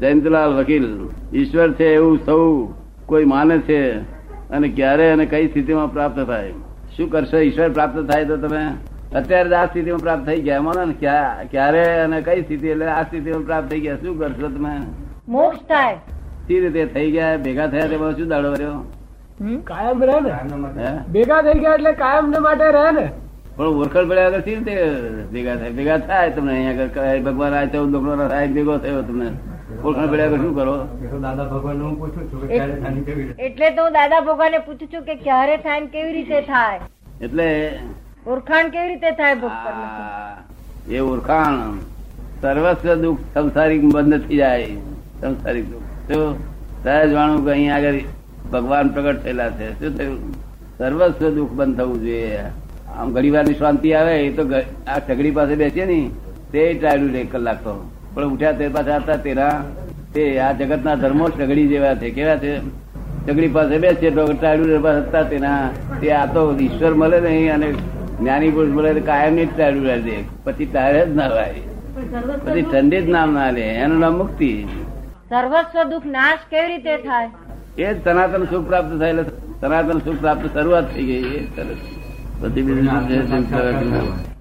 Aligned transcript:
જયંતલાલ 0.00 0.52
વકીલ 0.58 0.84
ઈશ્વર 1.34 1.72
છે 1.78 1.86
એવું 1.94 2.18
સૌ 2.26 2.42
કોઈ 3.06 3.24
માને 3.24 3.56
છે 3.68 3.80
અને 4.50 4.68
ક્યારે 4.68 5.06
અને 5.12 5.24
કઈ 5.26 5.48
સ્થિતિમાં 5.48 5.92
પ્રાપ્ત 5.92 6.18
થાય? 6.26 6.52
શું 6.96 7.10
કરશો? 7.10 7.38
ઈશ્વર 7.38 7.70
પ્રાપ્ત 7.70 7.98
થાય 8.10 8.24
તો 8.24 8.36
તમે 8.36 8.62
અત્યારે 9.14 9.48
જ 9.48 9.52
આ 9.52 9.66
સ્થિતિમાં 9.66 10.00
પ્રાપ્ત 10.00 10.26
થઈ 10.26 10.40
ગયા. 10.42 10.62
માનો 10.66 10.84
ને 10.84 10.94
ક્યારે 11.50 11.82
અને 12.04 12.20
કઈ 12.28 12.42
સ્થિતિ 12.42 12.68
એટલે 12.74 12.86
આ 12.86 13.02
સ્થિતિમાં 13.02 13.44
પ્રાપ્ત 13.48 13.70
થઈ 13.70 13.80
ગયા? 13.80 13.96
શું 13.96 14.18
કરશો 14.18 14.48
તમે? 14.48 14.72
મોક્ષ 15.28 15.58
થાય. 15.68 15.96
સી 16.46 16.60
રીતે 16.60 16.86
થઈ 16.94 17.10
ગયા? 17.10 17.36
ભેગા 17.46 17.66
થયા 17.74 17.90
તે 17.92 17.96
શું 18.20 18.28
દાડો 18.28 18.52
રહ્યો 18.54 18.78
કાયમ 19.64 20.02
રહે 20.08 20.20
ને. 20.20 20.30
ભેગા 21.12 21.40
થઈ 21.42 21.58
ગયા 21.60 21.74
એટલે 21.74 21.92
કાયમ 22.04 22.30
ને 22.30 22.38
માટે 22.46 22.70
રહે 22.78 22.86
ને. 22.98 23.04
પણ 23.56 23.66
ઓળખણ 23.66 24.08
પડ્યા 24.08 24.30
આગળ 24.30 24.40
સી 24.46 24.54
રીતે 24.54 24.74
ભેગા 25.32 25.56
થાય? 25.56 25.72
ભેગા 25.80 25.98
થાય 25.98 26.30
તમને 26.30 26.52
અહીંયા 26.54 27.20
ભગવાન 27.28 27.58
આ 27.60 27.64
ચૌદ 27.74 27.92
લોકો 27.96 28.16
સાહેબ 28.28 28.54
ભેગો 28.54 28.78
થયો 28.86 29.02
તમને. 29.02 29.28
ઓળખણ 29.66 30.10
પડ્યા 30.10 30.36
શું 30.40 30.52
કરો? 30.56 30.74
દાદા 31.22 31.44
ભગવાન 31.52 31.80
હું 31.82 31.94
પૂછું 32.00 32.26
છું 32.32 32.42
કે 32.42 32.48
ક્યારે 32.50 32.74
કેવી 33.06 33.22
રીતે? 33.22 33.40
એટલે 33.46 33.70
તો 33.76 33.86
હું 33.86 33.96
દાદા 33.96 34.20
ભગવાને 34.26 34.58
પૂછું 34.66 34.90
છું 34.92 35.02
કે 35.08 35.14
ક્યારે 35.22 35.54
થાય 35.64 35.80
ને 35.84 35.88
કેવી 35.94 36.12
રીતે 36.16 36.38
થાય? 36.50 36.80
એટલે 37.28 37.46
ઓળખાણ 38.34 38.70
કેવી 38.74 38.90
રીતે 38.92 39.10
થાય 39.20 39.38
ભગવાન 39.44 39.76
એ 40.98 41.00
ઓળખાણ 41.14 41.56
સર્વસ્વ 42.42 42.94
દુઃખ 43.02 43.24
સંસારિક 43.34 43.82
બંધ 43.94 44.28
થઈ 44.28 44.38
જાય. 44.42 44.68
સંસારિક 45.20 45.66
દુઃખ. 45.72 45.90
તો 46.08 46.20
સહેજ 46.84 47.10
વાણું 47.18 47.44
કે 47.48 47.50
અહીંયા 47.56 47.80
આગળ 47.80 47.98
ભગવાન 48.54 48.94
પ્રગટ 48.94 49.18
થયેલા 49.26 49.50
છે. 49.58 49.72
શું 49.80 49.98
થયું? 49.98 50.22
સર્વસ્વ 50.78 51.34
દુઃખ 51.40 51.58
બંધ 51.58 51.76
થવું 51.82 51.98
જોઈએ. 52.06 52.46
આમ 52.96 53.12
ઘણી 53.18 53.34
વાર 53.38 53.44
શાંતિ 53.64 53.94
આવે 53.98 54.14
એ 54.14 54.30
તો 54.38 54.48
આ 54.52 54.98
ઠગડી 55.08 55.36
પાસે 55.42 55.54
બેસીએ 55.64 55.90
ને 55.92 56.00
તે 56.54 56.62
ટાળ્યું 56.80 57.12
લે 57.18 57.20
એક 57.26 57.30
કલાક 57.36 57.60
તો. 57.68 57.76
પણ 58.16 58.24
ઉઠ્યા 58.24 58.52
તે 58.52 58.68
પાછા 58.68 58.96
હતા 58.96 59.16
તેના 59.16 59.50
તે 60.14 60.38
આ 60.38 60.52
જગતના 60.52 60.94
ધર્મો 60.94 61.28
સગડી 61.28 61.68
જેવા 61.68 61.94
છે. 61.94 62.10
કેવા 62.10 62.36
છે? 62.36 62.60
સગડી 63.26 63.48
પાસે 63.48 63.78
બેસીએ 63.78 64.10
તો 64.10 64.24
હતા 64.88 65.22
તેના 65.22 65.70
તે 66.00 66.12
આ 66.12 66.26
તો 66.26 66.56
ઈશ્વર 66.56 66.94
મળે 66.94 67.20
નહીં 67.20 67.54
અને 67.54 67.72
જ્ઞાની 68.20 68.50
પુરુષ 68.50 68.70
મળે 68.70 69.00
કાયમની 69.00 69.46
જ 69.46 69.60
રહે 69.60 70.24
પછી 70.44 70.66
ટાળે 70.66 71.06
જ 71.06 71.16
ના 71.16 71.28
ભાઈ 71.28 71.60
પછી 72.44 72.62
ઠંડી 72.62 73.02
જ 73.02 73.08
નામ 73.08 73.34
ના 73.34 73.50
લે 73.50 73.60
એનું 73.60 73.98
નામ 73.98 74.18
મુક્તિ. 74.18 74.66
સર્વસ્વ 75.28 75.82
દુઃખ 75.82 76.06
નાશ 76.06 76.38
કેવી 76.50 76.66
રીતે 76.66 76.96
થાય? 76.96 77.30
એ 77.78 77.94
જ 77.94 78.04
સનાતન 78.04 78.44
સુખ 78.44 78.66
પ્રાપ્ત 78.66 78.98
થયેલ 78.98 79.22
સનાતન 79.60 79.98
સુખ 79.98 80.20
પ્રાપ્ત 80.20 80.52
શરૂઆત 80.54 80.94
થઈ 80.94 81.04
ગઈ. 81.04 81.22
એ 81.22 81.44
સરસ. 81.56 81.76
બધી 82.40 82.62
બીજી 82.62 82.80
જે 82.80 83.26
સંસાર 83.26 83.74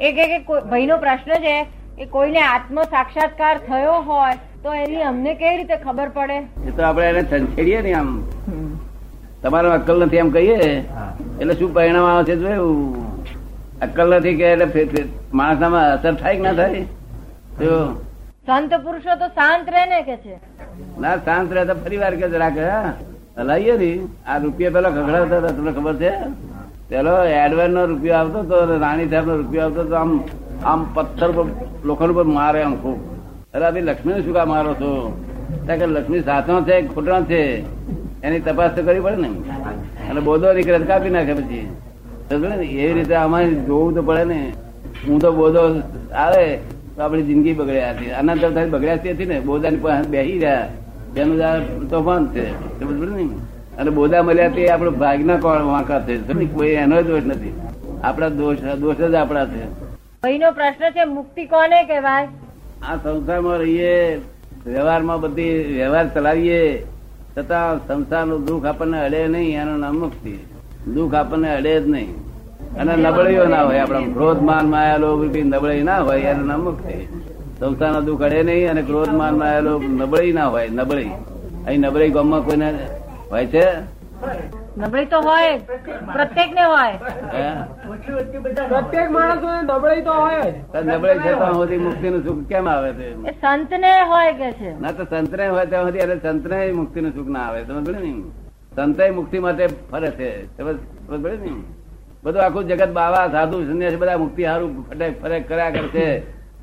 એ 0.00 0.12
કે 0.12 0.26
કે 0.26 0.38
કોઈ- 0.38 0.64
ભાઈનો 0.64 0.96
પ્રશ્ન 0.96 1.32
છે. 1.34 1.79
કે 2.00 2.06
કોઈને 2.12 2.40
આત્મ 2.42 2.78
સાક્ષાત્કાર 2.92 3.54
થયો 3.68 3.96
હોય 4.10 4.36
તો 4.62 4.74
એની 4.82 5.02
અમને 5.08 5.32
કેવી 5.40 5.56
રીતે 5.56 5.76
ખબર 5.86 6.08
પડે? 6.18 6.38
એ 6.68 6.70
તો 6.76 6.82
આપણે 6.82 7.08
એને 7.12 7.22
છંછેડીએ 7.32 7.82
ને 7.86 7.92
આમ. 7.94 8.08
તમારો 9.42 9.72
અક્કલ 9.78 10.04
નથી 10.06 10.22
એમ 10.24 10.30
કહીએ? 10.30 10.58
એટલે 11.40 11.54
શું 11.54 11.74
પરિણામ 11.74 12.06
આવે 12.12 12.22
છે 12.30 12.36
જોયું? 12.36 12.78
અક્કલ 13.86 14.14
નથી 14.18 14.36
કે 14.40 14.46
એટલે 14.54 15.04
માણસનામાં 15.32 15.92
અસર 15.96 16.14
થાય 16.22 16.36
કે 16.36 16.42
ના 16.42 16.54
થાય? 16.54 16.84
જો. 17.60 17.76
સંત 18.46 18.72
પુરુષો 18.84 19.12
તો 19.22 19.28
શાંત 19.38 19.68
રહે 19.76 19.86
ને 19.92 20.02
કે 20.08 20.16
છે. 20.24 20.36
ના 20.98 21.16
શાંત 21.28 21.52
રહે 21.52 21.64
તો 21.70 21.74
ફરી 21.84 21.98
વાર 22.04 22.12
કે 22.22 22.30
જરાક 22.36 22.56
હા. 22.66 22.94
હલાઈએ 23.38 23.76
ને. 23.82 23.92
આ 24.26 24.38
રૂપિયા 24.38 24.76
પેલા 24.78 24.94
ખગડાવતા 24.96 25.38
હતા 25.40 25.56
તમને 25.58 25.72
ખબર 25.78 25.94
છે? 26.02 26.12
પેલો 26.90 27.14
એડવાન્સ 27.40 27.74
નો 27.78 27.86
રૂપિયો 27.86 28.20
આવતો 28.20 28.40
તો 28.50 28.56
રાણી 28.84 29.10
સાહેબ 29.10 29.26
નો 29.26 29.36
રૂપિયો 29.42 29.66
આવતો 29.68 29.84
તો 29.90 29.96
આમ 29.96 30.12
આમ 30.64 30.86
પથ્થર 30.94 31.32
પર, 31.32 31.44
લોખંડ 31.84 32.10
પર 32.10 32.24
મારે 32.24 32.62
આમ 32.62 32.76
ખૂબ. 32.76 32.98
અરે 33.54 33.80
લક્ષ્મી 33.80 34.22
શું 34.22 34.34
કા 34.34 34.44
મારો 34.44 34.74
છો? 34.74 35.24
કે 35.66 35.86
લક્ષ્મી 35.86 36.20
સાચો 36.20 36.60
છે 36.60 36.86
ખોટો 36.86 37.22
છે? 37.24 37.64
એની 38.22 38.40
તપાસ 38.40 38.70
તો 38.70 38.82
કરવી 38.82 39.00
પડે 39.00 39.16
ને 39.16 39.28
અને 40.10 40.20
બોધો 40.20 40.52
નીકળે 40.52 40.78
કાપી 40.78 41.10
નાખે 41.10 41.34
પછી. 41.34 41.68
એવી 42.30 42.92
રીતે 42.92 43.14
અમારે 43.14 43.54
જોવું 43.54 43.94
તો 43.94 44.02
પડે 44.02 44.24
ને. 44.24 44.52
હું 45.08 45.20
તો 45.20 45.32
બોધો 45.32 45.82
આવે 46.14 46.56
તો 46.96 47.02
આપણી 47.02 47.22
જિંદગી 47.22 47.52
બગડ્યા 47.52 47.90
હતી 47.90 48.10
અનંત 48.10 48.44
થાય 48.44 48.66
બગડ્યા 48.66 48.94
હતી 48.94 49.26
ને? 49.26 49.40
બોધાની 49.40 49.76
પાસે 49.76 50.08
બેસી 50.08 50.38
રહ્યા. 50.38 50.68
તેનું 51.14 51.90
તોફાન 51.90 52.26
છે. 52.26 52.50
ને? 52.84 53.22
અને 53.76 53.90
બોધા 53.90 54.22
મળ્યા 54.22 54.48
તે 54.48 54.68
આપણો 54.68 54.90
ભાગના 54.90 55.36
વાંકા 55.36 56.00
છે? 56.00 56.44
કોઈ 56.44 56.68
એનો 56.68 57.02
દોષ 57.02 57.22
નથી. 57.26 57.52
આપણા 58.02 58.28
દોષ 58.28 58.56
દોષ 58.78 58.96
જ 58.96 59.14
આપણા 59.14 59.46
છે. 59.46 59.90
ભાઈનો 60.22 60.48
પ્રશ્ન 60.52 60.92
છે 60.94 61.04
મુક્તિ 61.16 61.42
કોને 61.46 61.78
કહેવાય? 61.88 62.28
આ 62.88 62.96
સંસારમાં 63.02 63.58
રહીએ 63.62 63.92
વ્યવહારમાં 64.66 65.20
બધી 65.20 65.54
વ્યવહાર 65.76 66.06
ચલાવીએ 66.14 66.58
છતાં 67.36 67.80
સંસારનું 67.86 68.44
દુઃખ 68.48 68.66
આપણને 68.70 68.98
અડે 69.06 69.20
નહીં 69.28 69.60
એનું 69.62 69.80
નામ 69.84 69.96
મુક્તિ. 70.02 70.34
દુઃખ 70.94 71.16
આપણને 71.20 71.48
અડે 71.56 71.72
જ 71.80 71.86
નહીં. 71.86 72.12
અને 72.78 72.92
નબળીઓ 72.96 73.44
ના 73.48 73.64
હોય 73.64 73.80
આપણા 73.82 74.12
ક્રોધ 74.14 74.42
માન 74.42 74.66
માયા 74.68 75.02
લોભ 75.04 75.24
નબળી 75.44 75.82
ના 75.82 76.00
હોય 76.00 76.30
એનું 76.32 76.46
નામ 76.46 76.62
મુક્તિ. 76.68 76.96
સંસારનું 77.60 78.04
દુઃખ 78.04 78.26
અડે 78.28 78.40
નહીં 78.42 78.70
અને 78.70 78.82
ક્રોધ 78.82 79.12
માન 79.20 79.34
માયા 79.40 79.66
લોભ 79.68 79.84
નબળી 80.00 80.32
ના 80.32 80.48
હોય 80.54 80.70
નબળી 80.70 81.10
અહીં 81.66 81.80
નબળી 81.80 82.10
ગામમાં 82.10 82.42
કોઈને 82.44 82.68
હોય 83.30 83.46
છે? 83.46 83.66
નબળી 84.76 85.06
તો 85.06 85.20
હોય 85.20 85.58
પ્રત્યેક 86.14 86.50
ને 86.54 86.64
હોય 86.64 86.98
પ્રત્યેક 88.70 89.10
માણસ 89.10 89.42
નબળી 89.62 90.02
તો 90.02 90.12
હોય. 90.12 90.44
નબળી 90.84 91.18
છે 91.18 91.32
ત્યાં 91.34 91.54
સુધી 91.54 91.78
મુક્તિનું 91.78 92.22
સુખ 92.24 92.42
કેમ 92.48 92.68
આવે 92.68 92.92
છે 92.92 93.06
એ 93.30 93.32
સંતને 93.40 93.92
હોય 94.12 94.32
કે 94.32 94.52
છે? 94.52 94.70
ના 94.80 94.92
તો 94.92 95.04
સંતને 95.04 95.48
હોય 95.48 95.66
ત્યાં 95.66 95.86
સુધી 95.86 96.18
સંત 96.22 96.44
ને 96.46 96.72
મુક્તિ 96.72 97.00
નું 97.00 97.12
સુખ 97.14 97.28
ના 97.28 97.46
આવે. 97.48 97.64
તમે 97.64 97.80
પડે 97.82 98.00
ને? 98.00 98.12
સંત 98.76 98.98
મુક્તિ 99.14 99.38
માટે 99.38 99.64
ફરે 99.90 100.10
છે. 100.18 100.30
સમજ 100.56 101.24
ને? 101.44 101.52
બધું 102.22 102.42
આખું 102.44 102.68
જગત 102.68 102.92
બાવા 102.92 103.30
સાધુ 103.30 103.64
સંન્યાસી 103.64 103.96
બધા 103.96 104.18
મુક્તિ 104.18 104.42
હારું 104.44 104.84
ફટે 104.88 105.06
ફરેક 105.22 105.48
કર્યા 105.48 105.70
કરશે 105.70 106.06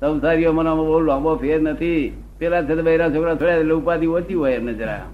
સંસારીઓ 0.00 0.52
મને 0.52 0.70
બહુ 0.78 1.00
લાંબો 1.00 1.36
ફેર 1.36 1.60
નથી. 1.62 2.12
પેલા 2.38 2.62
છે 2.62 2.82
બૈરા 2.82 3.10
છોકરા 3.10 3.34
થોડા 3.34 3.58
એટલે 3.60 3.74
ઉપાધિ 3.74 4.06
ઓછી 4.06 4.34
હોય 4.34 4.54
એમને 4.54 4.74
જરા. 4.74 5.06